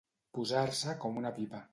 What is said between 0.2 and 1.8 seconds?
Posar-se com una pipa.